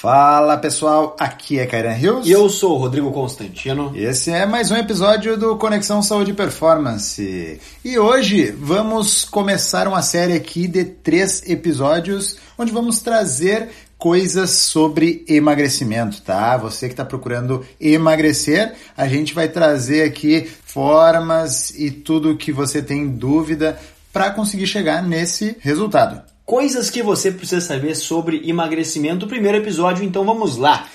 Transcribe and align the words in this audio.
Fala 0.00 0.56
pessoal, 0.56 1.16
aqui 1.18 1.58
é 1.58 1.66
Kairan 1.66 1.90
Rios. 1.90 2.24
E 2.24 2.30
eu 2.30 2.48
sou 2.48 2.76
o 2.76 2.78
Rodrigo 2.78 3.10
Constantino. 3.10 3.90
Esse 3.96 4.30
é 4.30 4.46
mais 4.46 4.70
um 4.70 4.76
episódio 4.76 5.36
do 5.36 5.56
Conexão 5.56 6.00
Saúde 6.04 6.30
e 6.30 6.34
Performance. 6.34 7.60
E 7.84 7.98
hoje 7.98 8.52
vamos 8.52 9.24
começar 9.24 9.88
uma 9.88 10.00
série 10.00 10.34
aqui 10.34 10.68
de 10.68 10.84
três 10.84 11.42
episódios 11.48 12.36
onde 12.56 12.70
vamos 12.70 13.00
trazer 13.00 13.70
coisas 13.98 14.50
sobre 14.50 15.24
emagrecimento, 15.28 16.22
tá? 16.22 16.56
Você 16.58 16.86
que 16.86 16.92
está 16.92 17.04
procurando 17.04 17.66
emagrecer, 17.80 18.74
a 18.96 19.08
gente 19.08 19.34
vai 19.34 19.48
trazer 19.48 20.04
aqui 20.04 20.48
formas 20.64 21.70
e 21.70 21.90
tudo 21.90 22.36
que 22.36 22.52
você 22.52 22.80
tem 22.80 23.08
dúvida 23.08 23.76
para 24.12 24.30
conseguir 24.30 24.68
chegar 24.68 25.02
nesse 25.02 25.56
resultado. 25.58 26.22
Coisas 26.48 26.88
que 26.88 27.02
você 27.02 27.30
precisa 27.30 27.60
saber 27.60 27.94
sobre 27.94 28.48
emagrecimento. 28.48 29.26
O 29.26 29.28
primeiro 29.28 29.58
episódio, 29.58 30.02
então 30.02 30.24
vamos 30.24 30.56
lá. 30.56 30.88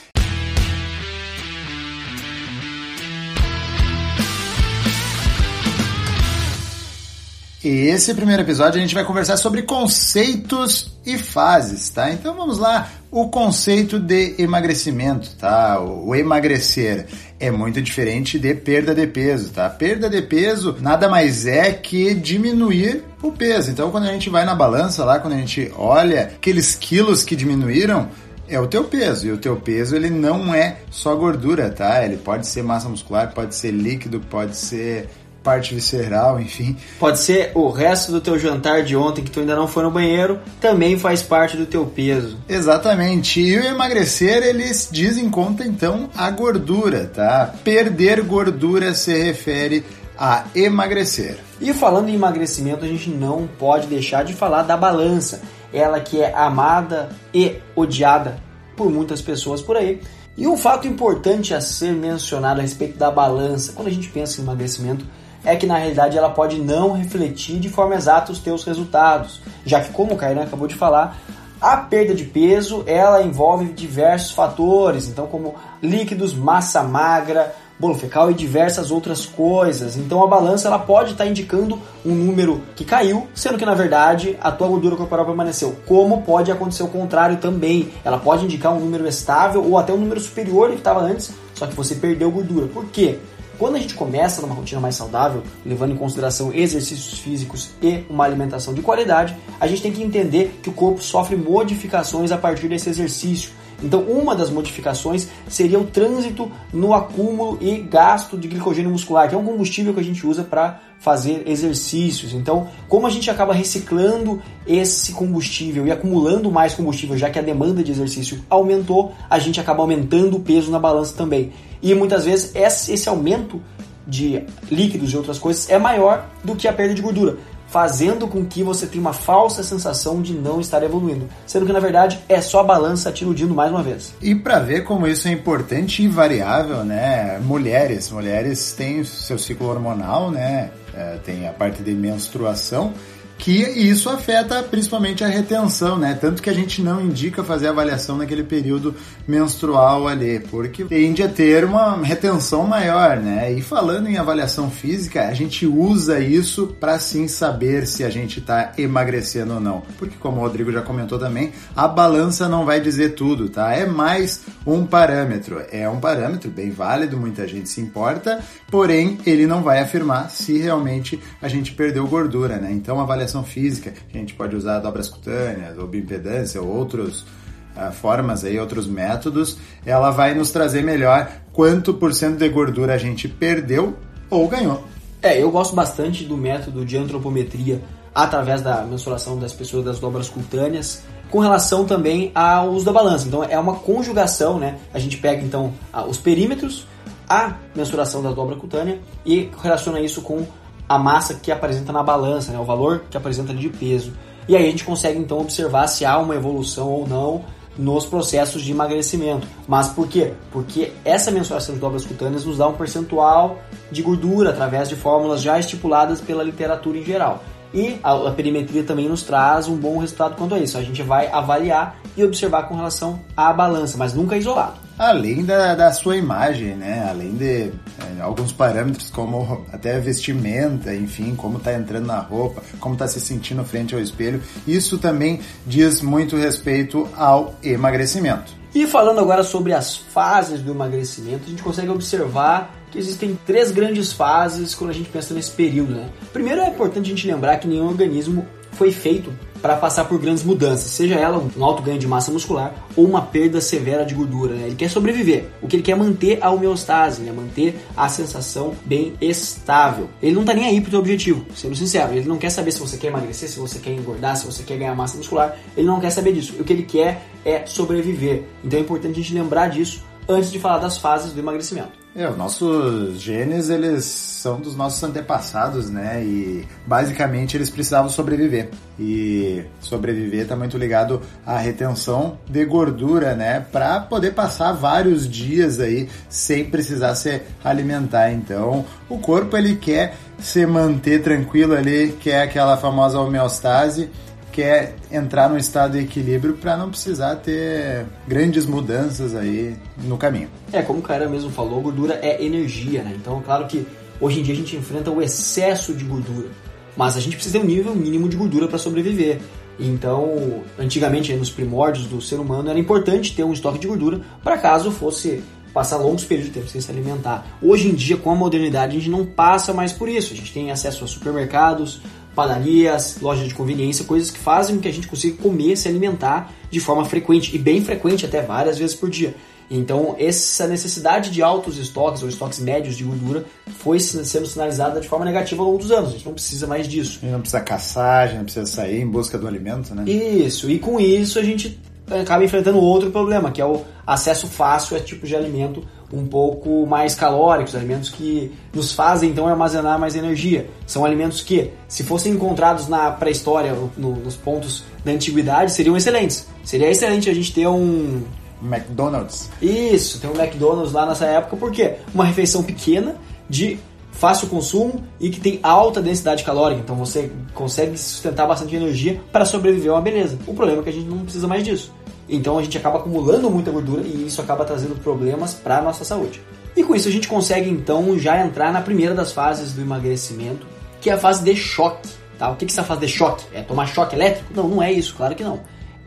E 7.63 7.87
esse 7.87 8.13
primeiro 8.13 8.41
episódio 8.41 8.77
a 8.77 8.81
gente 8.81 8.93
vai 8.93 9.05
conversar 9.05 9.37
sobre 9.37 9.61
conceitos 9.61 10.97
e 11.05 11.17
fases, 11.17 11.89
tá? 11.89 12.11
Então 12.11 12.35
vamos 12.35 12.59
lá. 12.59 12.89
O 13.09 13.29
conceito 13.29 13.97
de 13.99 14.35
emagrecimento, 14.37 15.29
tá? 15.37 15.79
O 15.79 16.13
emagrecer 16.13 17.07
é 17.39 17.49
muito 17.49 17.81
diferente 17.81 18.37
de 18.37 18.53
perda 18.53 18.93
de 18.93 19.07
peso, 19.07 19.51
tá? 19.51 19.69
Perda 19.69 20.09
de 20.09 20.21
peso 20.21 20.75
nada 20.81 21.07
mais 21.07 21.45
é 21.45 21.71
que 21.71 22.13
diminuir 22.13 23.01
o 23.21 23.31
peso. 23.31 23.71
Então 23.71 23.91
quando 23.91 24.07
a 24.07 24.11
gente 24.11 24.29
vai 24.29 24.43
na 24.43 24.53
balança 24.53 25.05
lá, 25.05 25.17
quando 25.19 25.33
a 25.33 25.37
gente 25.37 25.71
olha 25.77 26.23
aqueles 26.23 26.75
quilos 26.75 27.23
que 27.23 27.33
diminuíram, 27.33 28.09
é 28.45 28.59
o 28.59 28.67
teu 28.67 28.83
peso. 28.83 29.25
E 29.25 29.31
o 29.31 29.37
teu 29.37 29.55
peso 29.55 29.95
ele 29.95 30.09
não 30.09 30.53
é 30.53 30.79
só 30.91 31.15
gordura, 31.15 31.69
tá? 31.69 32.03
Ele 32.03 32.17
pode 32.17 32.45
ser 32.45 32.61
massa 32.61 32.89
muscular, 32.89 33.33
pode 33.33 33.55
ser 33.55 33.71
líquido, 33.71 34.19
pode 34.19 34.57
ser 34.57 35.07
parte 35.43 35.75
visceral, 35.75 36.39
enfim. 36.39 36.75
Pode 36.97 37.19
ser 37.19 37.51
o 37.53 37.69
resto 37.69 38.11
do 38.11 38.21
teu 38.21 38.39
jantar 38.39 38.83
de 38.83 38.95
ontem 38.95 39.23
que 39.23 39.29
tu 39.29 39.41
ainda 39.41 39.55
não 39.55 39.67
foi 39.67 39.83
no 39.83 39.91
banheiro, 39.91 40.39
também 40.59 40.97
faz 40.97 41.21
parte 41.21 41.57
do 41.57 41.65
teu 41.65 41.85
peso. 41.85 42.37
Exatamente. 42.47 43.41
E 43.41 43.57
o 43.57 43.63
emagrecer, 43.63 44.41
eles 44.43 44.89
dizem 44.91 45.29
conta 45.29 45.65
então 45.65 46.09
a 46.15 46.31
gordura, 46.31 47.11
tá? 47.13 47.53
Perder 47.63 48.21
gordura 48.23 48.93
se 48.93 49.13
refere 49.13 49.83
a 50.17 50.45
emagrecer. 50.55 51.37
E 51.59 51.73
falando 51.73 52.09
em 52.09 52.15
emagrecimento, 52.15 52.85
a 52.85 52.87
gente 52.87 53.09
não 53.09 53.47
pode 53.59 53.87
deixar 53.87 54.23
de 54.23 54.33
falar 54.33 54.63
da 54.63 54.77
balança. 54.77 55.41
Ela 55.73 55.99
que 55.99 56.21
é 56.21 56.33
amada 56.33 57.09
e 57.33 57.57
odiada 57.75 58.37
por 58.75 58.91
muitas 58.91 59.21
pessoas 59.21 59.61
por 59.61 59.75
aí. 59.75 59.99
E 60.35 60.47
um 60.47 60.57
fato 60.57 60.87
importante 60.87 61.53
a 61.53 61.61
ser 61.61 61.93
mencionado 61.93 62.59
a 62.59 62.63
respeito 62.63 62.97
da 62.97 63.11
balança, 63.11 63.73
quando 63.73 63.87
a 63.87 63.91
gente 63.91 64.09
pensa 64.09 64.39
em 64.39 64.43
emagrecimento, 64.43 65.05
é 65.43 65.55
que 65.55 65.65
na 65.65 65.77
realidade 65.77 66.17
ela 66.17 66.29
pode 66.29 66.59
não 66.59 66.93
refletir 66.93 67.59
de 67.59 67.69
forma 67.69 67.95
exata 67.95 68.31
os 68.31 68.39
teus 68.39 68.63
resultados, 68.63 69.41
já 69.65 69.81
que 69.81 69.91
como 69.91 70.13
o 70.13 70.17
Kainan 70.17 70.43
acabou 70.43 70.67
de 70.67 70.75
falar, 70.75 71.17
a 71.59 71.77
perda 71.77 72.13
de 72.13 72.25
peso 72.25 72.83
ela 72.85 73.21
envolve 73.21 73.71
diversos 73.71 74.31
fatores, 74.31 75.07
então 75.07 75.27
como 75.27 75.55
líquidos, 75.81 76.33
massa 76.33 76.83
magra, 76.83 77.55
bolo 77.79 77.95
fecal 77.95 78.29
e 78.29 78.33
diversas 78.33 78.91
outras 78.91 79.25
coisas. 79.25 79.95
Então 79.97 80.23
a 80.23 80.27
balança 80.27 80.67
ela 80.67 80.79
pode 80.79 81.11
estar 81.11 81.25
indicando 81.25 81.79
um 82.05 82.13
número 82.13 82.61
que 82.75 82.85
caiu, 82.85 83.27
sendo 83.33 83.57
que 83.57 83.65
na 83.65 83.73
verdade 83.73 84.37
a 84.41 84.51
tua 84.51 84.67
gordura 84.67 84.95
corporal 84.95 85.25
permaneceu. 85.25 85.75
Como 85.85 86.21
pode 86.21 86.51
acontecer 86.51 86.83
o 86.83 86.87
contrário 86.87 87.37
também? 87.37 87.91
Ela 88.03 88.17
pode 88.17 88.45
indicar 88.45 88.73
um 88.73 88.79
número 88.79 89.07
estável 89.07 89.63
ou 89.65 89.77
até 89.77 89.93
um 89.93 89.97
número 89.97 90.19
superior 90.19 90.69
que 90.69 90.77
estava 90.77 91.01
antes, 91.01 91.31
só 91.55 91.65
que 91.65 91.75
você 91.75 91.95
perdeu 91.95 92.29
gordura. 92.31 92.67
Por 92.67 92.85
quê? 92.85 93.19
Quando 93.57 93.75
a 93.75 93.79
gente 93.79 93.93
começa 93.93 94.41
numa 94.41 94.55
rotina 94.55 94.81
mais 94.81 94.95
saudável, 94.95 95.43
levando 95.65 95.93
em 95.93 95.95
consideração 95.95 96.51
exercícios 96.53 97.19
físicos 97.19 97.69
e 97.81 98.03
uma 98.09 98.23
alimentação 98.23 98.73
de 98.73 98.81
qualidade, 98.81 99.35
a 99.59 99.67
gente 99.67 99.81
tem 99.81 99.91
que 99.91 100.01
entender 100.01 100.59
que 100.61 100.69
o 100.69 100.73
corpo 100.73 101.01
sofre 101.01 101.35
modificações 101.35 102.31
a 102.31 102.37
partir 102.37 102.67
desse 102.67 102.89
exercício. 102.89 103.51
Então, 103.81 104.01
uma 104.01 104.35
das 104.35 104.49
modificações 104.49 105.27
seria 105.47 105.79
o 105.79 105.85
trânsito 105.85 106.51
no 106.71 106.93
acúmulo 106.93 107.57
e 107.61 107.77
gasto 107.79 108.37
de 108.37 108.47
glicogênio 108.47 108.91
muscular, 108.91 109.29
que 109.29 109.35
é 109.35 109.37
um 109.37 109.45
combustível 109.45 109.93
que 109.93 109.99
a 109.99 110.03
gente 110.03 110.25
usa 110.25 110.43
para 110.43 110.79
fazer 110.99 111.43
exercícios. 111.47 112.33
Então, 112.33 112.67
como 112.87 113.05
a 113.05 113.09
gente 113.09 113.29
acaba 113.29 113.53
reciclando 113.53 114.41
esse 114.65 115.11
combustível 115.11 115.85
e 115.85 115.91
acumulando 115.91 116.49
mais 116.49 116.73
combustível, 116.73 117.17
já 117.17 117.29
que 117.29 117.37
a 117.37 117.41
demanda 117.41 117.83
de 117.83 117.91
exercício 117.91 118.39
aumentou, 118.49 119.13
a 119.29 119.37
gente 119.37 119.59
acaba 119.59 119.81
aumentando 119.81 120.37
o 120.37 120.39
peso 120.39 120.71
na 120.71 120.79
balança 120.79 121.13
também. 121.15 121.51
E 121.81 121.93
muitas 121.93 122.23
vezes 122.23 122.55
esse 122.55 123.09
aumento 123.09 123.61
de 124.07 124.43
líquidos 124.69 125.11
e 125.11 125.17
outras 125.17 125.37
coisas 125.39 125.69
é 125.69 125.77
maior 125.77 126.25
do 126.43 126.55
que 126.55 126.67
a 126.67 126.73
perda 126.73 126.93
de 126.93 127.01
gordura 127.01 127.37
fazendo 127.73 128.27
com 128.27 128.45
que 128.45 128.61
você 128.61 128.85
tenha 128.85 129.01
uma 129.01 129.13
falsa 129.13 129.63
sensação 129.63 130.21
de 130.21 130.31
não 130.31 130.61
estar 130.61 130.83
evoluindo, 130.83 131.27
sendo 131.47 131.65
que 131.65 131.73
na 131.73 131.79
verdade 131.79 132.19
é 132.29 132.39
só 132.39 132.59
a 132.59 132.63
balança 132.63 133.11
te 133.11 133.23
iludindo 133.23 133.51
mais 133.51 133.71
uma 133.71 133.81
vez. 133.81 134.13
E 134.21 134.35
para 134.35 134.59
ver 134.59 134.83
como 134.83 135.07
isso 135.07 135.27
é 135.27 135.31
importante 135.31 136.03
e 136.03 136.07
variável, 136.07 136.85
né? 136.85 137.39
Mulheres, 137.43 138.11
mulheres 138.11 138.73
têm 138.73 139.03
seu 139.03 139.39
ciclo 139.39 139.69
hormonal, 139.69 140.29
né? 140.29 140.69
É, 140.93 141.17
tem 141.25 141.47
a 141.47 141.51
parte 141.51 141.81
de 141.81 141.95
menstruação 141.95 142.93
que 143.43 143.51
isso 143.51 144.09
afeta 144.09 144.63
principalmente 144.63 145.21
a 145.21 145.27
retenção, 145.27 145.97
né? 145.97 146.17
Tanto 146.19 146.41
que 146.41 146.49
a 146.49 146.53
gente 146.53 146.81
não 146.81 147.01
indica 147.01 147.43
fazer 147.43 147.67
avaliação 147.67 148.15
naquele 148.15 148.41
período 148.41 148.95
menstrual 149.27 150.07
ali, 150.07 150.39
porque 150.39 150.85
tende 150.85 151.21
a 151.21 151.27
ter 151.27 151.65
uma 151.65 151.97
retenção 151.97 152.65
maior, 152.65 153.17
né? 153.17 153.51
E 153.51 153.61
falando 153.61 154.07
em 154.07 154.17
avaliação 154.17 154.71
física, 154.71 155.27
a 155.27 155.33
gente 155.33 155.65
usa 155.65 156.21
isso 156.21 156.67
para 156.79 156.97
sim 156.99 157.27
saber 157.27 157.85
se 157.85 158.05
a 158.05 158.09
gente 158.09 158.39
está 158.39 158.71
emagrecendo 158.77 159.55
ou 159.55 159.59
não, 159.59 159.83
porque 159.99 160.15
como 160.17 160.37
o 160.37 160.39
Rodrigo 160.39 160.71
já 160.71 160.81
comentou 160.81 161.19
também, 161.19 161.51
a 161.75 161.85
balança 161.85 162.47
não 162.47 162.63
vai 162.63 162.79
dizer 162.79 163.09
tudo, 163.09 163.49
tá? 163.49 163.73
É 163.73 163.85
mais 163.85 164.39
um 164.65 164.85
parâmetro, 164.85 165.61
é 165.69 165.89
um 165.89 165.99
parâmetro 165.99 166.49
bem 166.49 166.71
válido, 166.71 167.17
muita 167.17 167.45
gente 167.45 167.67
se 167.67 167.81
importa, 167.81 168.39
porém 168.71 169.17
ele 169.25 169.45
não 169.45 169.61
vai 169.61 169.81
afirmar 169.81 170.29
se 170.29 170.57
realmente 170.57 171.19
a 171.41 171.49
gente 171.49 171.73
perdeu 171.73 172.07
gordura, 172.07 172.55
né? 172.55 172.71
Então 172.71 173.01
a 173.01 173.03
avaliação 173.03 173.32
física, 173.41 173.93
a 174.13 174.17
gente 174.17 174.33
pode 174.33 174.53
usar 174.53 174.79
dobras 174.79 175.07
cutâneas, 175.07 175.77
ou 175.77 175.87
bioimpedância, 175.87 176.61
ou 176.61 176.67
outros 176.67 177.21
uh, 177.21 177.91
formas 177.93 178.43
aí, 178.43 178.59
outros 178.59 178.85
métodos, 178.85 179.57
ela 179.85 180.11
vai 180.11 180.35
nos 180.35 180.51
trazer 180.51 180.83
melhor 180.83 181.31
quanto 181.53 181.93
por 181.93 182.13
cento 182.13 182.37
de 182.37 182.49
gordura 182.49 182.93
a 182.93 182.97
gente 182.97 183.29
perdeu 183.29 183.95
ou 184.29 184.47
ganhou. 184.47 184.83
É, 185.21 185.41
eu 185.41 185.49
gosto 185.49 185.73
bastante 185.73 186.25
do 186.25 186.35
método 186.35 186.85
de 186.85 186.97
antropometria 186.97 187.81
através 188.13 188.61
da 188.61 188.83
mensuração 188.83 189.39
das 189.39 189.53
pessoas 189.53 189.85
das 189.85 189.99
dobras 189.99 190.29
cutâneas, 190.29 191.01
com 191.31 191.39
relação 191.39 191.85
também 191.85 192.31
ao 192.35 192.69
uso 192.69 192.85
da 192.85 192.93
balança. 192.93 193.27
Então 193.27 193.43
é 193.43 193.57
uma 193.57 193.75
conjugação, 193.75 194.59
né? 194.59 194.77
A 194.93 194.99
gente 194.99 195.17
pega 195.17 195.41
então 195.41 195.73
os 196.07 196.17
perímetros, 196.17 196.85
a 197.27 197.55
mensuração 197.75 198.21
da 198.21 198.31
dobra 198.31 198.55
cutânea 198.55 198.99
e 199.25 199.49
relaciona 199.61 199.99
isso 199.99 200.21
com 200.21 200.45
a 200.87 200.97
massa 200.97 201.35
que 201.35 201.51
apresenta 201.51 201.91
na 201.91 202.03
balança, 202.03 202.51
né, 202.51 202.59
o 202.59 202.63
valor 202.63 203.03
que 203.09 203.17
apresenta 203.17 203.53
de 203.53 203.69
peso. 203.69 204.13
E 204.47 204.55
aí 204.55 204.65
a 204.65 204.69
gente 204.69 204.83
consegue 204.83 205.17
então 205.17 205.39
observar 205.39 205.87
se 205.87 206.05
há 206.05 206.17
uma 206.17 206.35
evolução 206.35 206.89
ou 206.89 207.07
não 207.07 207.43
nos 207.77 208.05
processos 208.05 208.61
de 208.61 208.71
emagrecimento. 208.71 209.47
Mas 209.67 209.87
por 209.87 210.07
quê? 210.07 210.33
Porque 210.51 210.91
essa 211.03 211.31
mensuração 211.31 211.73
de 211.73 211.81
dobras 211.81 212.05
cutâneas 212.05 212.45
nos 212.45 212.57
dá 212.57 212.67
um 212.67 212.73
percentual 212.73 213.59
de 213.91 214.01
gordura 214.01 214.51
através 214.51 214.89
de 214.89 214.95
fórmulas 214.95 215.41
já 215.41 215.59
estipuladas 215.59 216.21
pela 216.21 216.43
literatura 216.43 216.97
em 216.97 217.03
geral. 217.03 217.43
E 217.73 217.99
a, 218.03 218.13
a, 218.13 218.31
perimetria 218.31 218.83
também 218.83 219.09
nos 219.09 219.23
traz 219.23 219.67
um 219.67 219.75
bom 219.75 219.97
resultado 219.97 220.35
quanto 220.35 220.53
a 220.53 220.59
isso. 220.59 220.77
A 220.77 220.83
gente 220.83 221.01
vai 221.01 221.27
avaliar 221.27 221.97
e 222.15 222.23
observar 222.23 222.63
com 222.63 222.75
relação 222.75 223.19
à 223.35 223.51
balança, 223.51 223.97
mas 223.97 224.13
nunca 224.13 224.37
isolado. 224.37 224.75
Além 224.97 225.43
da, 225.43 225.73
da 225.73 225.91
sua 225.91 226.15
imagem, 226.15 226.75
né? 226.75 227.07
Além 227.09 227.33
de 227.33 227.71
é, 227.71 228.21
alguns 228.21 228.51
parâmetros 228.51 229.09
como 229.09 229.65
até 229.73 229.99
vestimenta, 229.99 230.93
enfim, 230.93 231.35
como 231.35 231.57
está 231.57 231.73
entrando 231.73 232.05
na 232.05 232.19
roupa, 232.19 232.61
como 232.79 232.93
está 232.93 233.07
se 233.07 233.19
sentindo 233.19 233.63
frente 233.63 233.95
ao 233.95 234.01
espelho, 234.01 234.41
isso 234.67 234.99
também 234.99 235.41
diz 235.65 236.01
muito 236.01 236.37
respeito 236.37 237.09
ao 237.17 237.55
emagrecimento. 237.63 238.53
E 238.75 238.85
falando 238.85 239.19
agora 239.19 239.43
sobre 239.43 239.73
as 239.73 239.97
fases 239.97 240.61
do 240.61 240.71
emagrecimento, 240.71 241.43
a 241.45 241.49
gente 241.49 241.63
consegue 241.63 241.89
observar 241.89 242.82
que 242.93 242.99
existem 242.99 243.37
três 243.43 243.71
grandes 243.71 244.13
fases 244.13 244.75
quando 244.75 244.91
a 244.91 244.93
gente 244.93 245.09
pensa 245.09 245.33
nesse 245.33 245.49
período. 245.51 245.95
Né? 245.95 246.09
Primeiro 246.31 246.61
é 246.61 246.69
importante 246.69 247.07
a 247.07 247.09
gente 247.09 247.27
lembrar 247.27 247.57
que 247.57 247.67
nenhum 247.67 247.87
organismo 247.87 248.47
foi 248.73 248.91
feito 248.91 249.33
para 249.61 249.77
passar 249.77 250.05
por 250.05 250.19
grandes 250.19 250.43
mudanças, 250.43 250.91
seja 250.91 251.15
ela 251.15 251.41
um 251.55 251.63
alto 251.63 251.81
ganho 251.81 251.97
de 251.97 252.05
massa 252.05 252.31
muscular 252.31 252.75
ou 252.97 253.05
uma 253.05 253.21
perda 253.21 253.61
severa 253.61 254.05
de 254.05 254.13
gordura. 254.13 254.53
Né? 254.55 254.67
Ele 254.67 254.75
quer 254.75 254.89
sobreviver. 254.89 255.45
O 255.61 255.67
que 255.67 255.77
ele 255.77 255.83
quer 255.83 255.93
é 255.93 255.95
manter 255.95 256.37
a 256.41 256.51
homeostase, 256.51 257.21
né? 257.21 257.31
manter 257.31 257.79
a 257.95 258.09
sensação 258.09 258.75
bem 258.85 259.13
estável. 259.21 260.09
Ele 260.21 260.35
não 260.35 260.43
tá 260.43 260.53
nem 260.53 260.65
aí 260.65 260.81
pro 260.81 260.91
teu 260.91 260.99
objetivo, 260.99 261.45
sendo 261.55 261.75
sincero. 261.75 262.13
Ele 262.13 262.27
não 262.27 262.37
quer 262.37 262.49
saber 262.49 262.71
se 262.73 262.79
você 262.79 262.97
quer 262.97 263.07
emagrecer, 263.07 263.49
se 263.49 263.57
você 263.57 263.79
quer 263.79 263.93
engordar, 263.93 264.35
se 264.35 264.45
você 264.45 264.63
quer 264.63 264.77
ganhar 264.77 264.95
massa 264.95 265.17
muscular. 265.17 265.57
Ele 265.77 265.87
não 265.87 265.99
quer 265.99 266.09
saber 266.09 266.33
disso. 266.33 266.55
O 266.59 266.63
que 266.63 266.73
ele 266.73 266.83
quer 266.83 267.25
é 267.45 267.65
sobreviver. 267.65 268.43
Então 268.63 268.77
é 268.77 268.81
importante 268.81 269.13
a 269.19 269.23
gente 269.23 269.33
lembrar 269.33 269.69
disso 269.69 270.03
antes 270.27 270.51
de 270.51 270.59
falar 270.59 270.79
das 270.79 270.97
fases 270.97 271.31
do 271.31 271.39
emagrecimento. 271.39 272.02
É, 272.15 272.29
os 272.29 272.37
nossos 272.37 273.19
genes, 273.19 273.71
eles 273.71 274.05
são 274.05 274.59
dos 274.59 274.75
nossos 274.75 275.01
antepassados, 275.03 275.89
né? 275.89 276.23
E 276.23 276.63
basicamente 276.85 277.57
eles 277.57 277.71
precisavam 277.71 278.07
sobreviver. 278.07 278.69
E 278.99 279.63
sobreviver 279.79 280.41
está 280.41 280.55
muito 280.55 280.77
ligado 280.77 281.21
à 281.43 281.57
retenção 281.57 282.37
de 282.47 282.63
gordura, 282.65 283.33
né? 283.33 283.65
Para 283.71 283.99
poder 283.99 284.33
passar 284.33 284.73
vários 284.73 285.27
dias 285.27 285.79
aí 285.79 286.07
sem 286.29 286.65
precisar 286.65 287.15
se 287.15 287.41
alimentar. 287.63 288.31
Então, 288.31 288.85
o 289.09 289.17
corpo 289.17 289.57
ele 289.57 289.75
quer 289.75 290.13
se 290.37 290.67
manter 290.67 291.23
tranquilo 291.23 291.73
ali, 291.73 292.15
quer 292.21 292.43
aquela 292.43 292.77
famosa 292.77 293.19
homeostase 293.19 294.11
quer 294.53 294.95
entrar 295.11 295.49
num 295.49 295.57
estado 295.57 295.93
de 295.93 296.03
equilíbrio 296.05 296.53
para 296.53 296.77
não 296.77 296.89
precisar 296.89 297.35
ter 297.37 298.05
grandes 298.27 298.65
mudanças 298.65 299.35
aí 299.35 299.75
no 300.03 300.15
caminho. 300.15 300.47
É, 300.71 300.81
como 300.83 300.99
o 300.99 301.01
cara 301.01 301.27
mesmo 301.27 301.49
falou, 301.49 301.81
gordura 301.81 302.19
é 302.21 302.43
energia, 302.45 303.03
né? 303.03 303.13
Então, 303.19 303.41
claro 303.41 303.65
que 303.65 303.85
hoje 304.21 304.39
em 304.39 304.43
dia 304.43 304.53
a 304.53 304.57
gente 304.57 304.75
enfrenta 304.75 305.09
o 305.09 305.21
excesso 305.21 305.93
de 305.93 306.05
gordura, 306.05 306.49
mas 306.95 307.17
a 307.17 307.19
gente 307.19 307.35
precisa 307.35 307.57
ter 307.57 307.65
um 307.65 307.67
nível 307.67 307.95
mínimo 307.95 308.29
de 308.29 308.37
gordura 308.37 308.67
para 308.67 308.77
sobreviver. 308.77 309.39
Então, 309.79 310.61
antigamente, 310.77 311.33
nos 311.33 311.49
primórdios 311.49 312.05
do 312.05 312.21
ser 312.21 312.35
humano, 312.35 312.69
era 312.69 312.77
importante 312.77 313.35
ter 313.35 313.43
um 313.43 313.51
estoque 313.51 313.79
de 313.79 313.87
gordura 313.87 314.21
para 314.43 314.57
caso 314.57 314.91
fosse 314.91 315.43
passar 315.73 315.97
longos 315.97 316.23
períodos 316.23 316.53
de 316.53 316.59
tempo 316.59 316.69
sem 316.69 316.79
se 316.79 316.91
alimentar. 316.91 317.57
Hoje 317.59 317.87
em 317.87 317.95
dia, 317.95 318.15
com 318.15 318.29
a 318.29 318.35
modernidade, 318.35 318.95
a 318.95 318.99
gente 318.99 319.09
não 319.09 319.25
passa 319.25 319.73
mais 319.73 319.91
por 319.91 320.07
isso. 320.07 320.33
A 320.33 320.35
gente 320.35 320.53
tem 320.53 320.69
acesso 320.69 321.03
a 321.03 321.07
supermercados, 321.07 322.01
padarias, 322.35 323.17
lojas 323.21 323.47
de 323.47 323.53
conveniência, 323.53 324.05
coisas 324.05 324.31
que 324.31 324.39
fazem 324.39 324.75
com 324.75 324.81
que 324.81 324.87
a 324.87 324.93
gente 324.93 325.07
consiga 325.07 325.41
comer, 325.41 325.77
se 325.77 325.87
alimentar 325.87 326.51
de 326.69 326.79
forma 326.79 327.05
frequente 327.05 327.55
e 327.55 327.59
bem 327.59 327.83
frequente, 327.83 328.25
até 328.25 328.41
várias 328.41 328.77
vezes 328.77 328.95
por 328.95 329.09
dia. 329.09 329.35
Então, 329.69 330.15
essa 330.19 330.67
necessidade 330.67 331.31
de 331.31 331.41
altos 331.41 331.77
estoques 331.77 332.21
ou 332.21 332.29
estoques 332.29 332.59
médios 332.59 332.95
de 332.95 333.03
gordura 333.03 333.45
foi 333.79 333.99
sendo 333.99 334.45
sinalizada 334.45 334.99
de 334.99 335.07
forma 335.07 335.25
negativa 335.25 335.61
ao 335.63 335.69
longo 335.69 335.79
dos 335.79 335.91
anos. 335.91 336.09
A 336.09 336.11
gente 336.13 336.25
não 336.25 336.33
precisa 336.33 336.67
mais 336.67 336.87
disso. 336.87 337.19
A 337.21 337.25
gente 337.25 337.31
não 337.31 337.41
precisa 337.41 337.61
caçar, 337.61 338.23
a 338.23 338.27
gente 338.27 338.37
não 338.37 338.43
precisa 338.43 338.65
sair 338.65 339.01
em 339.01 339.07
busca 339.07 339.37
do 339.37 339.47
alimento, 339.47 339.95
né? 339.95 340.03
Isso, 340.09 340.69
e 340.69 340.77
com 340.77 340.99
isso 340.99 341.39
a 341.39 341.43
gente 341.43 341.79
acaba 342.07 342.43
enfrentando 342.43 342.77
outro 342.77 343.09
problema, 343.09 343.51
que 343.51 343.61
é 343.61 343.65
o 343.65 343.81
acesso 344.05 344.47
fácil 344.47 344.97
a 344.97 344.99
tipos 344.99 345.29
de 345.29 345.35
alimento 345.35 345.83
um 346.13 346.25
pouco 346.25 346.85
mais 346.85 347.15
calóricos, 347.15 347.75
alimentos 347.75 348.09
que 348.09 348.51
nos 348.73 348.93
fazem 348.93 349.31
então 349.31 349.47
armazenar 349.47 349.99
mais 349.99 350.15
energia. 350.15 350.69
São 350.85 351.03
alimentos 351.03 351.41
que, 351.41 351.71
se 351.87 352.03
fossem 352.03 352.33
encontrados 352.33 352.87
na 352.87 353.11
pré-história, 353.11 353.75
no, 353.97 354.11
nos 354.11 354.35
pontos 354.35 354.83
da 355.03 355.11
antiguidade, 355.11 355.71
seriam 355.71 355.97
excelentes. 355.97 356.47
Seria 356.63 356.89
excelente 356.89 357.29
a 357.29 357.33
gente 357.33 357.51
ter 357.51 357.67
um 357.67 358.21
McDonald's. 358.61 359.49
Isso, 359.61 360.19
tem 360.19 360.29
um 360.29 360.39
McDonald's 360.39 360.93
lá 360.93 361.05
nessa 361.05 361.25
época, 361.25 361.57
porque 361.57 361.95
uma 362.13 362.25
refeição 362.25 362.61
pequena 362.61 363.15
de 363.49 363.79
fácil 364.11 364.47
consumo 364.47 365.03
e 365.19 365.29
que 365.29 365.39
tem 365.39 365.59
alta 365.63 366.01
densidade 366.01 366.43
calórica, 366.43 366.79
então 366.79 366.95
você 366.95 367.31
consegue 367.53 367.97
sustentar 367.97 368.47
bastante 368.47 368.75
energia 368.75 369.19
para 369.31 369.43
sobreviver 369.43 369.91
a 369.91 369.95
uma 369.95 370.01
beleza. 370.01 370.37
O 370.47 370.53
problema 370.53 370.81
é 370.81 370.83
que 370.83 370.89
a 370.89 370.93
gente 370.93 371.09
não 371.09 371.19
precisa 371.19 371.47
mais 371.47 371.63
disso. 371.63 371.91
Então 372.35 372.57
a 372.57 372.63
gente 372.63 372.77
acaba 372.77 372.97
acumulando 372.97 373.49
muita 373.49 373.69
gordura 373.69 374.01
e 374.01 374.25
isso 374.25 374.41
acaba 374.41 374.65
trazendo 374.65 374.95
problemas 374.95 375.53
para 375.53 375.77
a 375.77 375.81
nossa 375.81 376.03
saúde. 376.03 376.41
E 376.75 376.83
com 376.83 376.95
isso 376.95 377.07
a 377.07 377.11
gente 377.11 377.27
consegue 377.27 377.69
então 377.69 378.17
já 378.17 378.43
entrar 378.43 378.73
na 378.73 378.81
primeira 378.81 379.13
das 379.13 379.31
fases 379.31 379.73
do 379.73 379.81
emagrecimento, 379.81 380.65
que 380.99 381.11
é 381.11 381.13
a 381.13 381.17
fase 381.17 381.43
de 381.43 381.55
choque. 381.55 382.09
Tá? 382.39 382.49
O 382.49 382.55
que 382.55 382.65
é 382.65 382.67
essa 382.67 382.83
fase 382.83 383.01
de 383.01 383.07
choque? 383.07 383.45
É 383.53 383.61
tomar 383.61 383.85
choque 383.85 384.15
elétrico? 384.15 384.51
Não, 384.55 384.67
não 384.67 384.81
é 384.81 384.91
isso, 384.91 385.13
claro 385.13 385.35
que 385.35 385.43
não. 385.43 385.61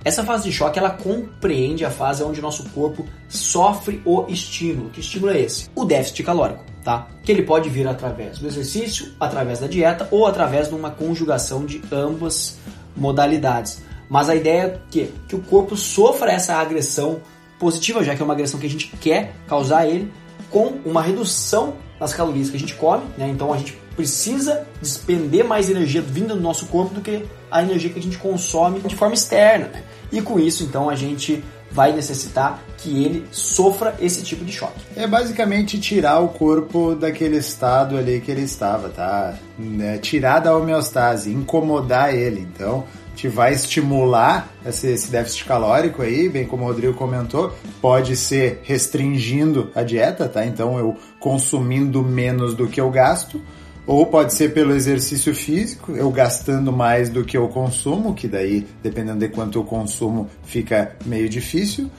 Essa 0.04 0.24
fase 0.24 0.44
de 0.44 0.52
choque 0.52 0.78
ela 0.78 0.90
compreende 0.90 1.84
a 1.84 1.90
fase 1.90 2.24
onde 2.24 2.40
nosso 2.40 2.68
corpo 2.70 3.06
sofre 3.28 4.02
o 4.04 4.24
estímulo. 4.28 4.90
Que 4.90 5.00
estímulo 5.00 5.32
é 5.32 5.40
esse? 5.40 5.68
O 5.74 5.84
déficit 5.84 6.24
calórico, 6.24 6.64
tá? 6.82 7.06
Que 7.22 7.30
ele 7.30 7.42
pode 7.42 7.68
vir 7.68 7.86
através 7.86 8.38
do 8.38 8.46
exercício, 8.46 9.12
através 9.18 9.60
da 9.60 9.68
dieta 9.68 10.08
ou 10.10 10.26
através 10.26 10.68
de 10.68 10.74
uma 10.74 10.90
conjugação 10.90 11.64
de 11.64 11.82
ambas 11.92 12.58
modalidades. 12.96 13.82
Mas 14.08 14.28
a 14.28 14.34
ideia 14.34 14.62
é 14.62 14.78
que, 14.90 15.12
que 15.28 15.36
o 15.36 15.40
corpo 15.40 15.76
sofra 15.76 16.32
essa 16.32 16.54
agressão 16.54 17.20
positiva, 17.58 18.04
já 18.04 18.14
que 18.14 18.22
é 18.22 18.24
uma 18.24 18.34
agressão 18.34 18.60
que 18.60 18.66
a 18.66 18.70
gente 18.70 18.88
quer 19.00 19.34
causar 19.48 19.86
ele, 19.86 20.12
com 20.50 20.78
uma 20.84 21.02
redução 21.02 21.74
nas 21.98 22.12
calorias 22.12 22.50
que 22.50 22.56
a 22.56 22.60
gente 22.60 22.74
come, 22.74 23.04
né? 23.16 23.28
Então 23.28 23.52
a 23.52 23.56
gente 23.56 23.78
precisa 23.96 24.66
despender 24.80 25.44
mais 25.44 25.70
energia 25.70 26.02
vinda 26.02 26.34
do 26.34 26.40
nosso 26.40 26.66
corpo 26.66 26.94
do 26.94 27.00
que 27.00 27.24
a 27.50 27.62
energia 27.62 27.90
que 27.90 27.98
a 27.98 28.02
gente 28.02 28.18
consome 28.18 28.80
de 28.80 28.94
forma 28.94 29.14
externa. 29.14 29.68
Né? 29.68 29.82
E 30.12 30.20
com 30.20 30.38
isso, 30.38 30.62
então, 30.62 30.88
a 30.88 30.94
gente 30.94 31.42
vai 31.70 31.92
necessitar 31.92 32.62
que 32.78 33.04
ele 33.04 33.26
sofra 33.30 33.96
esse 34.00 34.22
tipo 34.22 34.44
de 34.44 34.52
choque. 34.52 34.80
É 34.94 35.06
basicamente 35.06 35.80
tirar 35.80 36.20
o 36.20 36.28
corpo 36.28 36.94
daquele 36.94 37.38
estado 37.38 37.96
ali 37.96 38.20
que 38.20 38.30
ele 38.30 38.42
estava, 38.42 38.88
tá? 38.88 39.34
É, 39.80 39.98
tirar 39.98 40.38
da 40.38 40.56
homeostase, 40.56 41.32
incomodar 41.32 42.14
ele. 42.14 42.40
Então, 42.40 42.84
te 43.16 43.28
vai 43.28 43.54
estimular 43.54 44.48
esse, 44.64 44.88
esse, 44.88 45.10
déficit 45.10 45.46
calórico 45.46 46.02
aí, 46.02 46.28
bem 46.28 46.46
como 46.46 46.64
o 46.64 46.66
Rodrigo 46.66 46.92
comentou, 46.92 47.52
pode 47.80 48.14
ser 48.14 48.60
restringindo 48.62 49.70
a 49.74 49.82
dieta, 49.82 50.28
tá? 50.28 50.44
Então 50.44 50.78
eu 50.78 50.94
consumindo 51.18 52.02
menos 52.02 52.54
do 52.54 52.68
que 52.68 52.80
eu 52.80 52.90
gasto, 52.90 53.40
ou 53.86 54.04
pode 54.04 54.34
ser 54.34 54.52
pelo 54.52 54.74
exercício 54.74 55.34
físico, 55.34 55.92
eu 55.92 56.10
gastando 56.10 56.70
mais 56.72 57.08
do 57.08 57.24
que 57.24 57.36
eu 57.36 57.48
consumo, 57.48 58.14
que 58.14 58.28
daí, 58.28 58.66
dependendo 58.82 59.20
de 59.20 59.28
quanto 59.28 59.58
eu 59.58 59.64
consumo, 59.64 60.28
fica 60.44 60.94
meio 61.06 61.28
difícil 61.28 61.90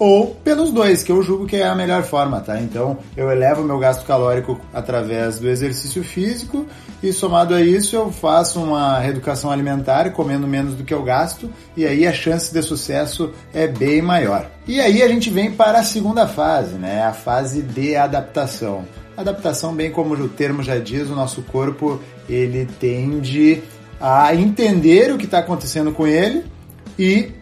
ou 0.00 0.28
pelos 0.42 0.72
dois, 0.72 1.02
que 1.02 1.12
eu 1.12 1.22
julgo 1.22 1.46
que 1.46 1.56
é 1.56 1.66
a 1.66 1.74
melhor 1.74 2.02
forma, 2.02 2.40
tá? 2.40 2.58
Então 2.58 2.96
eu 3.14 3.30
elevo 3.30 3.62
meu 3.62 3.78
gasto 3.78 4.02
calórico 4.06 4.58
através 4.72 5.38
do 5.38 5.46
exercício 5.46 6.02
físico 6.02 6.64
e 7.02 7.12
somado 7.12 7.54
a 7.54 7.60
isso 7.60 7.94
eu 7.94 8.10
faço 8.10 8.62
uma 8.62 8.98
reeducação 8.98 9.50
alimentar, 9.50 10.10
comendo 10.12 10.48
menos 10.48 10.74
do 10.74 10.84
que 10.84 10.94
eu 10.94 11.02
gasto, 11.02 11.50
e 11.76 11.84
aí 11.86 12.06
a 12.06 12.14
chance 12.14 12.50
de 12.50 12.62
sucesso 12.62 13.30
é 13.52 13.66
bem 13.66 14.00
maior. 14.00 14.50
E 14.66 14.80
aí 14.80 15.02
a 15.02 15.08
gente 15.08 15.28
vem 15.28 15.52
para 15.52 15.80
a 15.80 15.84
segunda 15.84 16.26
fase, 16.26 16.76
né? 16.76 17.02
A 17.02 17.12
fase 17.12 17.60
de 17.60 17.94
adaptação. 17.94 18.86
Adaptação, 19.14 19.74
bem 19.74 19.90
como 19.90 20.14
o 20.14 20.28
termo 20.28 20.62
já 20.62 20.78
diz, 20.78 21.10
o 21.10 21.14
nosso 21.14 21.42
corpo 21.42 22.00
ele 22.26 22.66
tende 22.80 23.62
a 24.00 24.34
entender 24.34 25.12
o 25.12 25.18
que 25.18 25.26
está 25.26 25.40
acontecendo 25.40 25.92
com 25.92 26.06
ele 26.06 26.46
e 26.98 27.32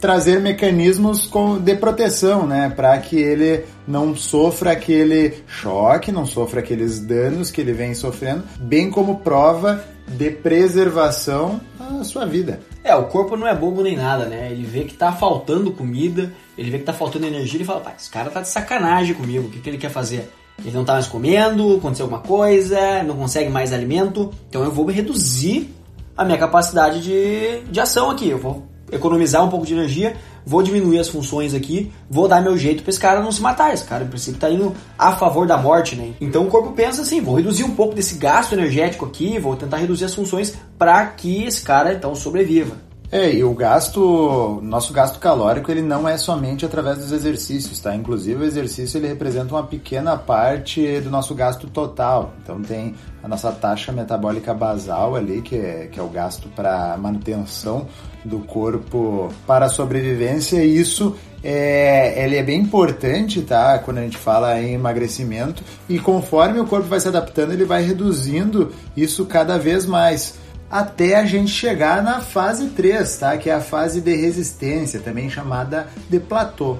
trazer 0.00 0.40
mecanismos 0.40 1.30
de 1.62 1.74
proteção, 1.74 2.46
né, 2.46 2.72
para 2.74 2.98
que 2.98 3.16
ele 3.16 3.64
não 3.86 4.14
sofra 4.14 4.72
aquele 4.72 5.34
choque, 5.46 6.12
não 6.12 6.26
sofra 6.26 6.60
aqueles 6.60 7.00
danos 7.00 7.50
que 7.50 7.60
ele 7.60 7.72
vem 7.72 7.94
sofrendo, 7.94 8.44
bem 8.58 8.90
como 8.90 9.20
prova 9.20 9.84
de 10.06 10.30
preservação 10.30 11.60
à 11.78 12.02
sua 12.04 12.26
vida. 12.26 12.60
É, 12.82 12.94
o 12.94 13.04
corpo 13.04 13.36
não 13.36 13.46
é 13.46 13.54
bobo 13.54 13.82
nem 13.82 13.96
nada, 13.96 14.26
né? 14.26 14.50
Ele 14.50 14.64
vê 14.64 14.84
que 14.84 14.94
tá 14.94 15.12
faltando 15.12 15.72
comida, 15.72 16.32
ele 16.56 16.70
vê 16.70 16.78
que 16.78 16.84
tá 16.84 16.92
faltando 16.92 17.26
energia, 17.26 17.58
ele 17.58 17.64
fala, 17.64 17.80
pá, 17.80 17.94
esse 17.96 18.10
cara 18.10 18.30
tá 18.30 18.40
de 18.40 18.48
sacanagem 18.48 19.14
comigo, 19.14 19.46
o 19.46 19.50
que, 19.50 19.60
que 19.60 19.70
ele 19.70 19.78
quer 19.78 19.90
fazer? 19.90 20.30
Ele 20.58 20.74
não 20.74 20.84
tá 20.84 20.94
mais 20.94 21.06
comendo, 21.06 21.76
aconteceu 21.76 22.04
alguma 22.04 22.20
coisa, 22.20 23.02
não 23.02 23.16
consegue 23.16 23.48
mais 23.48 23.72
alimento, 23.72 24.30
então 24.48 24.62
eu 24.62 24.70
vou 24.70 24.84
reduzir 24.86 25.74
a 26.16 26.24
minha 26.24 26.36
capacidade 26.36 27.02
de, 27.02 27.62
de 27.70 27.80
ação 27.80 28.10
aqui, 28.10 28.28
eu 28.28 28.38
vou 28.38 28.69
economizar 28.92 29.44
um 29.44 29.48
pouco 29.48 29.66
de 29.66 29.74
energia, 29.74 30.16
vou 30.44 30.62
diminuir 30.62 30.98
as 30.98 31.08
funções 31.08 31.54
aqui, 31.54 31.92
vou 32.08 32.26
dar 32.26 32.42
meu 32.42 32.56
jeito 32.56 32.82
para 32.82 32.90
esse 32.90 33.00
cara 33.00 33.20
não 33.20 33.32
se 33.32 33.42
matar. 33.42 33.72
Esse 33.72 33.84
cara, 33.84 34.04
em 34.04 34.08
princípio, 34.08 34.40
tá 34.40 34.50
indo 34.50 34.74
a 34.98 35.12
favor 35.12 35.46
da 35.46 35.56
morte, 35.56 35.96
né? 35.96 36.12
Então 36.20 36.44
o 36.44 36.48
corpo 36.48 36.72
pensa 36.72 37.02
assim: 37.02 37.20
vou 37.20 37.36
reduzir 37.36 37.64
um 37.64 37.74
pouco 37.74 37.94
desse 37.94 38.16
gasto 38.16 38.52
energético 38.52 39.06
aqui, 39.06 39.38
vou 39.38 39.56
tentar 39.56 39.76
reduzir 39.78 40.04
as 40.04 40.14
funções 40.14 40.54
para 40.78 41.06
que 41.06 41.44
esse 41.44 41.62
cara 41.62 41.92
então 41.92 42.14
sobreviva. 42.14 42.89
É, 43.12 43.32
e 43.34 43.42
o 43.42 43.52
gasto, 43.52 44.60
nosso 44.62 44.92
gasto 44.92 45.18
calórico, 45.18 45.68
ele 45.68 45.82
não 45.82 46.08
é 46.08 46.16
somente 46.16 46.64
através 46.64 46.98
dos 46.98 47.10
exercícios, 47.10 47.80
tá? 47.80 47.92
Inclusive 47.92 48.44
o 48.44 48.46
exercício 48.46 48.98
ele 48.98 49.08
representa 49.08 49.52
uma 49.52 49.64
pequena 49.64 50.16
parte 50.16 51.00
do 51.00 51.10
nosso 51.10 51.34
gasto 51.34 51.66
total. 51.66 52.32
Então 52.40 52.62
tem 52.62 52.94
a 53.20 53.26
nossa 53.26 53.50
taxa 53.50 53.90
metabólica 53.90 54.54
basal 54.54 55.16
ali, 55.16 55.42
que 55.42 55.56
é, 55.56 55.88
que 55.90 55.98
é 55.98 56.02
o 56.02 56.08
gasto 56.08 56.48
para 56.54 56.96
manutenção 56.98 57.88
do 58.24 58.38
corpo 58.40 59.32
para 59.44 59.66
a 59.66 59.68
sobrevivência, 59.68 60.62
e 60.62 60.78
isso 60.78 61.16
é, 61.42 62.24
ele 62.24 62.36
é 62.36 62.42
bem 62.44 62.60
importante, 62.60 63.42
tá? 63.42 63.76
Quando 63.80 63.98
a 63.98 64.02
gente 64.02 64.18
fala 64.18 64.60
em 64.60 64.74
emagrecimento, 64.74 65.64
e 65.88 65.98
conforme 65.98 66.60
o 66.60 66.66
corpo 66.66 66.86
vai 66.86 67.00
se 67.00 67.08
adaptando, 67.08 67.52
ele 67.52 67.64
vai 67.64 67.82
reduzindo 67.82 68.70
isso 68.96 69.26
cada 69.26 69.58
vez 69.58 69.84
mais 69.84 70.38
até 70.70 71.16
a 71.16 71.26
gente 71.26 71.50
chegar 71.50 72.02
na 72.02 72.20
fase 72.20 72.68
3, 72.68 73.16
tá? 73.16 73.36
Que 73.36 73.50
é 73.50 73.54
a 73.54 73.60
fase 73.60 74.00
de 74.00 74.14
resistência, 74.14 75.00
também 75.00 75.28
chamada 75.28 75.88
de 76.08 76.20
platô. 76.20 76.78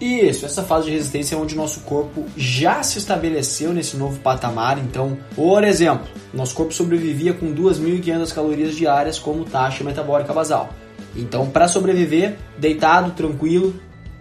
Isso, 0.00 0.46
essa 0.46 0.62
fase 0.62 0.86
de 0.86 0.92
resistência 0.92 1.34
é 1.34 1.38
onde 1.38 1.56
nosso 1.56 1.80
corpo 1.80 2.24
já 2.36 2.82
se 2.82 2.98
estabeleceu 2.98 3.72
nesse 3.72 3.96
novo 3.96 4.18
patamar. 4.20 4.78
Então, 4.78 5.18
por 5.34 5.64
exemplo, 5.64 6.06
nosso 6.32 6.54
corpo 6.54 6.72
sobrevivia 6.72 7.32
com 7.32 7.52
2.500 7.52 8.32
calorias 8.32 8.74
diárias 8.76 9.18
como 9.18 9.44
taxa 9.44 9.82
metabólica 9.82 10.32
basal. 10.32 10.70
Então, 11.16 11.50
para 11.50 11.66
sobreviver, 11.66 12.36
deitado, 12.58 13.10
tranquilo, 13.12 13.74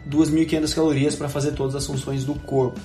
2.500 0.09 0.73
calorias 0.73 1.15
para 1.15 1.29
fazer 1.29 1.51
todas 1.51 1.75
as 1.75 1.85
funções 1.85 2.23
do 2.23 2.33
corpo. 2.33 2.79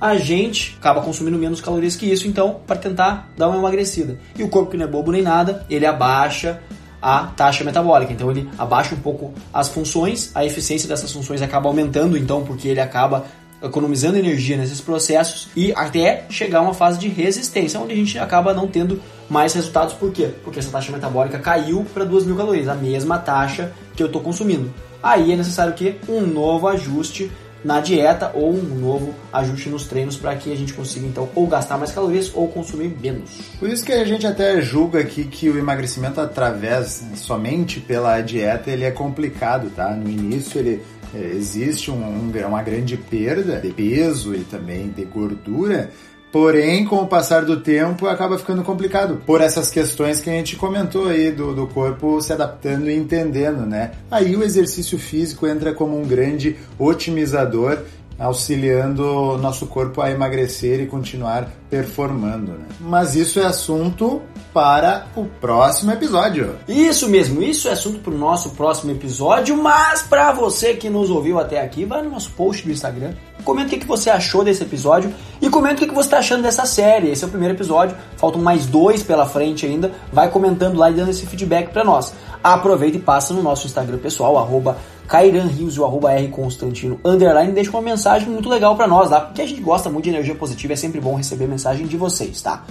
A 0.00 0.16
gente 0.16 0.76
acaba 0.78 1.00
consumindo 1.00 1.38
menos 1.38 1.60
calorias 1.60 1.96
que 1.96 2.10
isso, 2.10 2.28
então, 2.28 2.60
para 2.66 2.76
tentar 2.76 3.30
dar 3.36 3.48
uma 3.48 3.56
emagrecida. 3.56 4.18
E 4.38 4.42
o 4.42 4.48
corpo 4.48 4.70
que 4.70 4.76
não 4.76 4.84
é 4.84 4.88
bobo 4.88 5.10
nem 5.10 5.22
nada, 5.22 5.64
ele 5.70 5.86
abaixa 5.86 6.60
a 7.00 7.24
taxa 7.36 7.64
metabólica. 7.64 8.12
Então 8.12 8.30
ele 8.30 8.48
abaixa 8.58 8.94
um 8.94 8.98
pouco 8.98 9.32
as 9.52 9.68
funções, 9.68 10.30
a 10.34 10.44
eficiência 10.44 10.88
dessas 10.88 11.12
funções 11.12 11.40
acaba 11.40 11.68
aumentando, 11.68 12.16
então, 12.16 12.44
porque 12.44 12.68
ele 12.68 12.80
acaba 12.80 13.24
economizando 13.62 14.18
energia 14.18 14.56
nesses 14.56 14.80
processos 14.80 15.48
e 15.56 15.72
até 15.74 16.26
chegar 16.28 16.58
a 16.58 16.62
uma 16.62 16.74
fase 16.74 16.98
de 16.98 17.08
resistência, 17.08 17.80
onde 17.80 17.92
a 17.92 17.96
gente 17.96 18.18
acaba 18.18 18.52
não 18.52 18.68
tendo 18.68 19.00
mais 19.30 19.54
resultados. 19.54 19.94
Por 19.94 20.12
quê? 20.12 20.30
Porque 20.44 20.58
essa 20.58 20.70
taxa 20.70 20.92
metabólica 20.92 21.38
caiu 21.38 21.86
para 21.94 22.04
2 22.04 22.26
mil 22.26 22.36
calorias, 22.36 22.68
a 22.68 22.74
mesma 22.74 23.18
taxa 23.18 23.72
que 23.94 24.02
eu 24.02 24.08
estou 24.08 24.20
consumindo. 24.20 24.72
Aí 25.02 25.32
é 25.32 25.36
necessário 25.36 25.72
que 25.72 25.96
um 26.08 26.20
novo 26.22 26.68
ajuste 26.68 27.30
na 27.64 27.80
dieta 27.80 28.30
ou 28.34 28.54
um 28.54 28.62
novo 28.62 29.14
ajuste 29.32 29.68
nos 29.68 29.86
treinos 29.86 30.16
para 30.16 30.34
que 30.36 30.52
a 30.52 30.56
gente 30.56 30.72
consiga 30.72 31.06
então 31.06 31.28
ou 31.34 31.46
gastar 31.46 31.78
mais 31.78 31.92
calorias 31.92 32.30
ou 32.34 32.48
consumir 32.48 32.96
menos. 33.00 33.30
Por 33.58 33.68
isso 33.68 33.84
que 33.84 33.92
a 33.92 34.04
gente 34.04 34.26
até 34.26 34.60
julga 34.60 35.00
aqui 35.00 35.24
que 35.24 35.48
o 35.48 35.58
emagrecimento 35.58 36.20
através 36.20 37.04
somente 37.14 37.80
pela 37.80 38.20
dieta 38.20 38.70
ele 38.70 38.84
é 38.84 38.90
complicado, 38.90 39.70
tá? 39.74 39.90
No 39.90 40.08
início 40.08 40.58
ele 40.58 40.82
é, 41.14 41.18
existe 41.18 41.90
um, 41.90 42.30
uma 42.46 42.62
grande 42.62 42.96
perda 42.96 43.58
de 43.58 43.70
peso 43.70 44.34
e 44.34 44.40
também 44.40 44.88
de 44.88 45.04
gordura, 45.04 45.90
Porém, 46.32 46.84
com 46.84 46.96
o 46.96 47.06
passar 47.06 47.44
do 47.44 47.60
tempo, 47.60 48.06
acaba 48.06 48.38
ficando 48.38 48.62
complicado 48.62 49.22
por 49.24 49.40
essas 49.40 49.70
questões 49.70 50.20
que 50.20 50.28
a 50.28 50.32
gente 50.32 50.56
comentou 50.56 51.08
aí 51.08 51.30
do, 51.30 51.54
do 51.54 51.66
corpo 51.66 52.20
se 52.20 52.32
adaptando 52.32 52.90
e 52.90 52.96
entendendo, 52.96 53.64
né? 53.64 53.92
Aí 54.10 54.36
o 54.36 54.42
exercício 54.42 54.98
físico 54.98 55.46
entra 55.46 55.72
como 55.72 55.98
um 55.98 56.06
grande 56.06 56.56
otimizador 56.78 57.78
auxiliando 58.18 59.36
nosso 59.38 59.66
corpo 59.66 60.00
a 60.00 60.10
emagrecer 60.10 60.80
e 60.80 60.86
continuar 60.86 61.50
performando. 61.68 62.52
Né? 62.52 62.66
Mas 62.80 63.14
isso 63.14 63.38
é 63.38 63.44
assunto 63.44 64.22
para 64.54 65.06
o 65.14 65.26
próximo 65.26 65.92
episódio. 65.92 66.56
Isso 66.66 67.08
mesmo, 67.10 67.42
isso 67.42 67.68
é 67.68 67.72
assunto 67.72 67.98
para 67.98 68.14
o 68.14 68.18
nosso 68.18 68.50
próximo 68.50 68.90
episódio. 68.90 69.56
Mas 69.56 70.02
para 70.02 70.32
você 70.32 70.74
que 70.74 70.88
nos 70.88 71.10
ouviu 71.10 71.38
até 71.38 71.60
aqui, 71.60 71.84
vai 71.84 72.02
no 72.02 72.10
nosso 72.10 72.30
post 72.30 72.64
do 72.64 72.72
Instagram, 72.72 73.12
comenta 73.44 73.76
o 73.76 73.78
que 73.78 73.86
você 73.86 74.08
achou 74.08 74.42
desse 74.42 74.62
episódio 74.62 75.12
e 75.42 75.50
comenta 75.50 75.84
o 75.84 75.86
que 75.86 75.94
você 75.94 76.06
está 76.06 76.18
achando 76.18 76.42
dessa 76.42 76.64
série. 76.64 77.10
Esse 77.10 77.24
é 77.24 77.26
o 77.26 77.30
primeiro 77.30 77.54
episódio, 77.54 77.96
faltam 78.16 78.40
mais 78.40 78.64
dois 78.66 79.02
pela 79.02 79.26
frente 79.26 79.66
ainda. 79.66 79.92
Vai 80.10 80.30
comentando 80.30 80.78
lá 80.78 80.90
e 80.90 80.94
dando 80.94 81.10
esse 81.10 81.26
feedback 81.26 81.70
para 81.70 81.84
nós. 81.84 82.14
Aproveita 82.42 82.96
e 82.96 83.00
passa 83.00 83.34
no 83.34 83.42
nosso 83.42 83.66
Instagram 83.66 83.98
pessoal, 83.98 84.38
arroba 84.38 84.78
Cairan 85.06 85.46
Rios, 85.46 85.78
o 85.78 85.84
arroba 85.84 86.12
R 86.12 86.28
Constantino, 86.28 87.00
underline, 87.04 87.52
deixa 87.52 87.70
uma 87.70 87.82
mensagem 87.82 88.28
muito 88.28 88.48
legal 88.48 88.76
para 88.76 88.86
nós, 88.86 89.10
tá? 89.10 89.20
Porque 89.20 89.42
a 89.42 89.46
gente 89.46 89.60
gosta 89.60 89.88
muito 89.88 90.04
de 90.04 90.10
energia 90.10 90.34
positiva, 90.34 90.72
é 90.72 90.76
sempre 90.76 91.00
bom 91.00 91.14
receber 91.14 91.46
mensagem 91.46 91.86
de 91.86 91.96
vocês, 91.96 92.42
tá? 92.42 92.64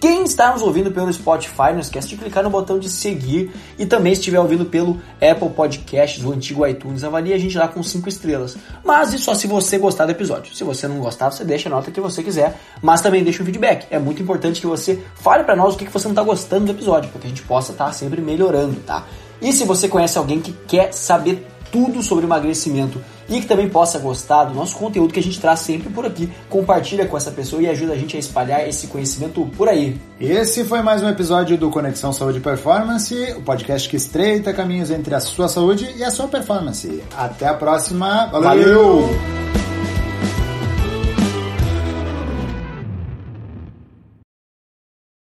Quem 0.00 0.24
está 0.24 0.50
nos 0.50 0.62
ouvindo 0.62 0.90
pelo 0.90 1.12
Spotify, 1.12 1.72
não 1.74 1.80
esquece 1.80 2.08
de 2.08 2.16
clicar 2.16 2.42
no 2.42 2.48
botão 2.48 2.78
de 2.78 2.88
seguir 2.88 3.52
e 3.78 3.84
também 3.84 4.14
se 4.14 4.20
estiver 4.20 4.40
ouvindo 4.40 4.64
pelo 4.64 4.98
Apple 5.20 5.50
Podcasts, 5.50 6.24
o 6.24 6.32
antigo 6.32 6.66
iTunes, 6.66 7.04
avalie 7.04 7.34
a 7.34 7.38
gente 7.38 7.58
lá 7.58 7.68
com 7.68 7.82
5 7.82 8.08
estrelas. 8.08 8.56
Mas 8.82 9.12
isso 9.12 9.24
só 9.24 9.34
se 9.34 9.46
você 9.46 9.76
gostar 9.76 10.06
do 10.06 10.12
episódio. 10.12 10.56
Se 10.56 10.64
você 10.64 10.88
não 10.88 11.00
gostar, 11.00 11.30
você 11.30 11.44
deixa 11.44 11.68
a 11.68 11.72
nota 11.72 11.90
que 11.90 12.00
você 12.00 12.22
quiser, 12.22 12.58
mas 12.80 13.02
também 13.02 13.22
deixa 13.22 13.42
um 13.42 13.44
feedback. 13.44 13.86
É 13.90 13.98
muito 13.98 14.22
importante 14.22 14.58
que 14.58 14.66
você 14.66 14.98
fale 15.16 15.44
para 15.44 15.54
nós 15.54 15.74
o 15.74 15.76
que 15.76 15.84
você 15.84 16.08
não 16.08 16.12
está 16.12 16.22
gostando 16.22 16.64
do 16.64 16.72
episódio, 16.72 17.10
para 17.10 17.20
que 17.20 17.26
a 17.26 17.30
gente 17.30 17.42
possa 17.42 17.72
estar 17.72 17.84
tá 17.84 17.92
sempre 17.92 18.22
melhorando, 18.22 18.80
tá? 18.80 19.04
E 19.42 19.52
se 19.52 19.64
você 19.64 19.86
conhece 19.86 20.16
alguém 20.16 20.40
que 20.40 20.52
quer 20.66 20.94
saber 20.94 21.46
tudo 21.70 22.02
sobre 22.02 22.24
emagrecimento 22.24 23.00
e 23.28 23.40
que 23.40 23.46
também 23.46 23.68
possa 23.68 23.98
gostar 23.98 24.44
do 24.44 24.54
nosso 24.54 24.76
conteúdo 24.76 25.12
que 25.12 25.20
a 25.20 25.22
gente 25.22 25.40
traz 25.40 25.60
sempre 25.60 25.88
por 25.88 26.04
aqui. 26.04 26.30
Compartilha 26.48 27.06
com 27.06 27.16
essa 27.16 27.30
pessoa 27.30 27.62
e 27.62 27.68
ajuda 27.68 27.92
a 27.92 27.96
gente 27.96 28.16
a 28.16 28.20
espalhar 28.20 28.68
esse 28.68 28.88
conhecimento 28.88 29.46
por 29.56 29.68
aí. 29.68 29.96
Esse 30.20 30.64
foi 30.64 30.82
mais 30.82 31.02
um 31.02 31.08
episódio 31.08 31.56
do 31.56 31.70
Conexão 31.70 32.12
Saúde 32.12 32.38
e 32.38 32.40
Performance, 32.40 33.14
o 33.36 33.42
podcast 33.42 33.88
que 33.88 33.96
estreita 33.96 34.52
caminhos 34.52 34.90
entre 34.90 35.14
a 35.14 35.20
sua 35.20 35.48
saúde 35.48 35.94
e 35.96 36.04
a 36.04 36.10
sua 36.10 36.28
performance. 36.28 37.02
Até 37.16 37.46
a 37.46 37.54
próxima. 37.54 38.26
Valeu! 38.26 38.42
Valeu! 38.42 39.39